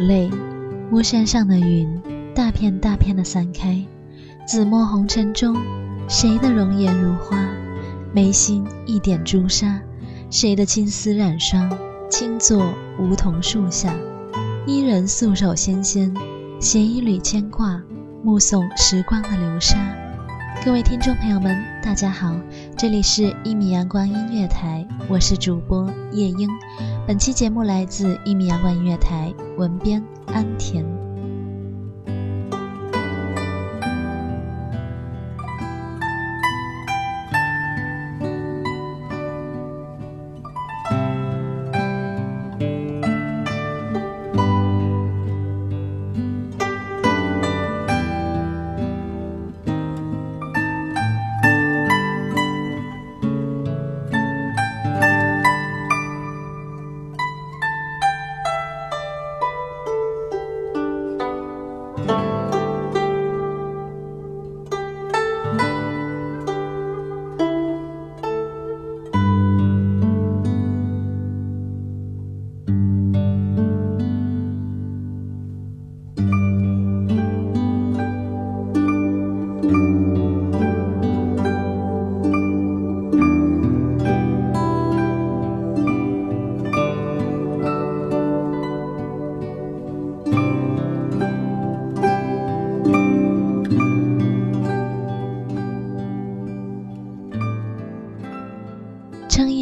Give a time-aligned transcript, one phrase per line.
[0.00, 0.30] 泪，
[0.90, 1.88] 巫山上的云
[2.34, 3.84] 大片大片的散开。
[4.46, 5.56] 紫陌红尘中，
[6.08, 7.36] 谁的容颜如花，
[8.14, 9.80] 眉心一点朱砂？
[10.30, 11.70] 谁的青丝染霜，
[12.10, 13.94] 轻坐梧桐树下？
[14.66, 16.14] 伊人素手纤纤，
[16.60, 17.80] 携一缕牵挂，
[18.22, 19.76] 目送时光的流沙。
[20.64, 22.34] 各位听众朋友们，大家好，
[22.76, 26.48] 这里是一米阳光音乐台，我是主播夜莺。
[27.08, 30.97] 本期节目来自一米阳光音乐台，文编安田。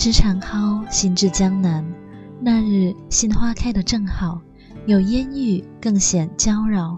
[0.00, 1.84] 枝长蒿，行至江南。
[2.40, 4.40] 那日杏花开得正好，
[4.86, 6.96] 有烟雨，更显娇娆。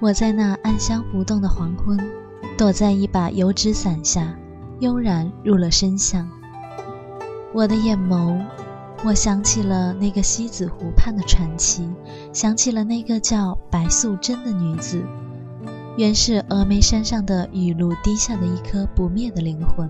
[0.00, 1.96] 我在那暗香浮动的黄昏，
[2.58, 4.36] 躲在一把油纸伞下，
[4.80, 6.28] 悠然入了深巷。
[7.54, 8.44] 我的眼眸，
[9.04, 11.88] 我想起了那个西子湖畔的传奇，
[12.32, 15.00] 想起了那个叫白素贞的女子，
[15.96, 19.88] 原是峨眉山上的雨露滴下的一颗不灭的灵魂。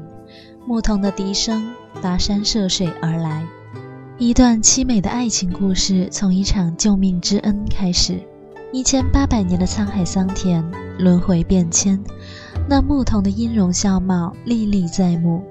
[0.67, 3.47] 牧童的笛声跋山涉水而来，
[4.19, 8.21] 一段凄美的爱情故事从一场救命之恩开始。
[8.73, 10.65] 一千八百年的沧海桑田，
[10.99, 12.03] 轮回变迁，
[12.69, 15.45] 那牧童的音容笑貌历历在目。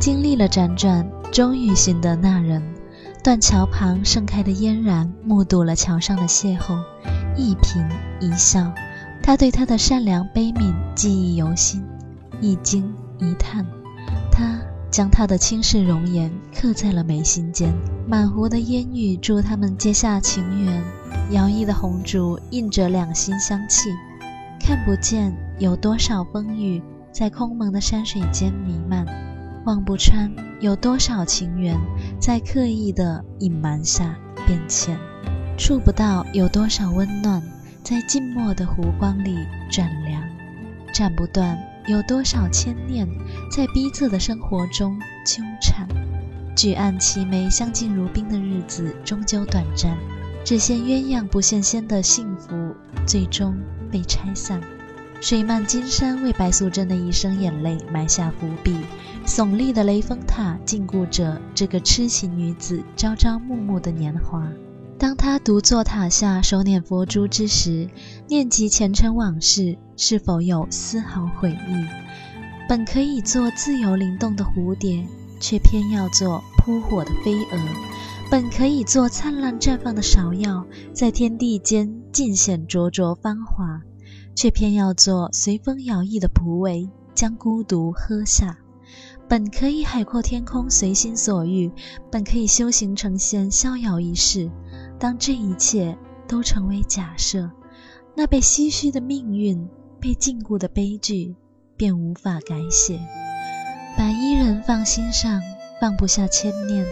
[0.00, 2.60] 经历了辗转，终于寻得那人。
[3.22, 6.76] 断桥旁盛开的嫣然，目睹了桥上的邂逅，
[7.36, 7.86] 一颦
[8.18, 8.72] 一笑，
[9.22, 11.84] 他对她的善良悲悯记忆犹新，
[12.40, 13.64] 一惊一叹。
[14.32, 14.58] 他
[14.94, 17.74] 将她的倾世容颜刻在了眉心间，
[18.06, 20.80] 满湖的烟雨助他们结下情缘，
[21.32, 23.90] 摇曳的红烛映着两心相契。
[24.60, 26.80] 看不见有多少风雨
[27.10, 29.04] 在空蒙的山水间弥漫，
[29.66, 31.76] 望不穿有多少情缘
[32.20, 34.96] 在刻意的隐瞒下变迁，
[35.58, 37.42] 触不到有多少温暖
[37.82, 39.34] 在静默的湖光里
[39.68, 40.22] 转凉，
[40.92, 43.06] 斩不断有多少牵念
[43.50, 45.86] 在逼仄的生活中纠缠。
[46.56, 49.96] 举案齐眉、相敬如宾的日子终究短暂，
[50.44, 52.74] 只羡鸳鸯不羡仙的幸福
[53.06, 53.54] 最终
[53.90, 54.60] 被拆散。
[55.20, 58.76] 水漫金山为白素贞的一生眼泪埋下伏笔，
[59.26, 64.46] 耸立的雷峰塔禁锢着这个痴情女子朝朝暮暮的年华。
[65.04, 67.90] 当他独坐塔下手捻佛珠之时，
[68.26, 71.86] 念及前尘往事，是否有丝毫悔意？
[72.66, 75.06] 本可以做自由灵动的蝴蝶。
[75.38, 77.58] 却偏要做扑火的飞蛾，
[78.30, 80.64] 本可以做灿烂绽放的芍药，
[80.94, 83.82] 在天地间尽显灼灼芳华，
[84.34, 88.56] 却偏要做随风摇曳的蒲苇，将孤独喝下。
[89.28, 91.70] 本可以海阔天空，随心所欲，
[92.10, 94.50] 本可以修行成仙，逍遥一世。
[94.98, 95.96] 当这一切
[96.26, 97.50] 都成为假设，
[98.14, 99.68] 那被唏嘘的命运，
[100.00, 101.34] 被禁锢的悲剧，
[101.76, 102.98] 便无法改写。
[103.96, 105.40] 把伊人放心上，
[105.80, 106.84] 放不下牵念，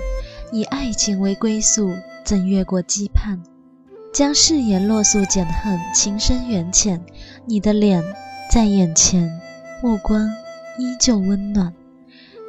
[0.53, 1.91] 以爱情为归宿，
[2.25, 3.41] 怎越过羁绊？
[4.13, 7.03] 将誓言落宿减恨，情深缘浅。
[7.47, 8.05] 你的脸
[8.51, 9.41] 在眼前，
[9.83, 10.29] 目光
[10.79, 11.73] 依旧温暖。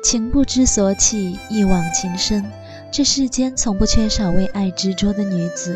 [0.04, 2.44] 情不知所起，一往情深。
[2.94, 5.76] 这世间从不缺少为爱执着的女子，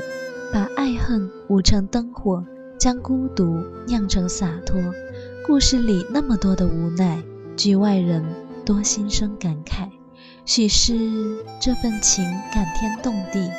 [0.54, 2.46] 把爱恨舞成灯火，
[2.80, 4.80] 将孤独酿成洒脱。
[5.44, 7.24] 故事里那么多的无奈，
[7.56, 8.24] 局外人。
[8.64, 9.90] 多心生感慨，
[10.46, 10.94] 许是
[11.60, 12.24] 这份情
[12.54, 13.50] 感天动地。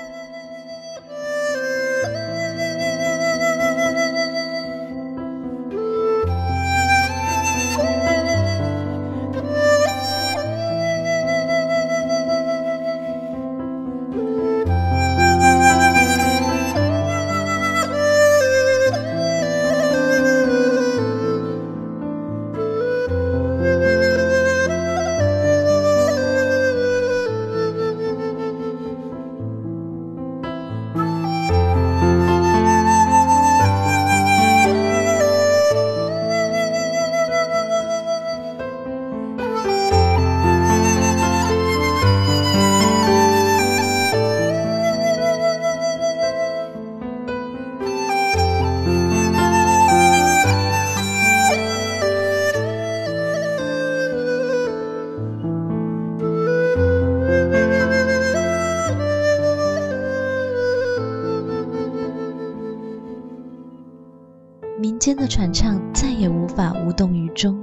[64.81, 67.61] 民间的传唱再也无法无动于衷，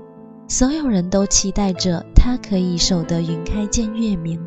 [0.50, 4.38] 所有人都期待着他可以守得云开见月明。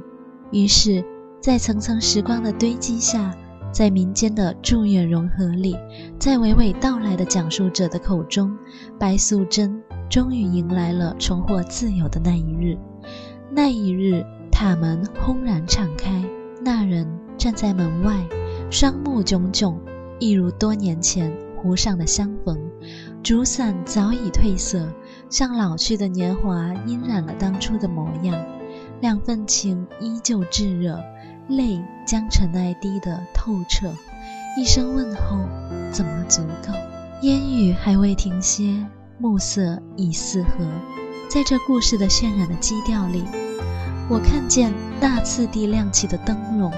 [0.51, 1.03] 于是，
[1.41, 3.35] 在层层时光的堆积下，
[3.73, 5.75] 在民间的祝愿融合里，
[6.19, 8.55] 在娓娓道来的讲述者的口中，
[8.99, 12.77] 白素贞终于迎来了重获自由的那一日。
[13.51, 14.23] 那一日，
[14.53, 16.23] 塔门轰然敞开，
[16.63, 18.29] 那人站在门外，
[18.71, 19.81] 双目炯炯，
[20.19, 21.33] 一如多年前。
[21.63, 22.59] 湖上的相逢，
[23.23, 24.89] 竹伞早已褪色，
[25.29, 28.39] 像老去的年华晕染了当初的模样。
[29.01, 31.01] 两份情依旧炙热，
[31.49, 33.93] 泪将尘埃滴得透彻。
[34.57, 35.39] 一声问候，
[35.93, 36.73] 怎么足够？
[37.23, 38.87] 烟雨还未停歇，
[39.19, 40.67] 暮色已四合。
[41.29, 43.23] 在这故事的渲染的基调里，
[44.09, 46.73] 我看见大次第亮起的灯笼，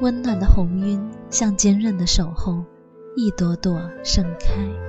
[0.00, 1.00] 温暖的红晕
[1.30, 2.64] 像坚韧的守候。
[3.20, 4.87] 一朵朵盛开。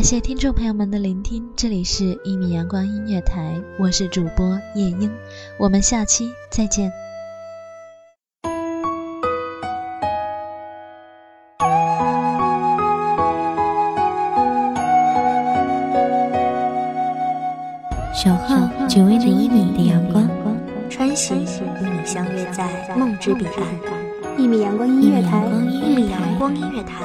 [0.00, 5.10] 感谢听众朋友们的聆听，这里是《一米阳光音乐台》，我是主播夜莺，
[5.58, 6.90] 我们下期再见。
[18.14, 18.56] 守候
[18.88, 20.26] 只为那一米的阳光，
[20.88, 24.38] 穿行与你相约在梦之彼岸。
[24.38, 27.04] 一米阳光音乐台，一米阳光音乐台，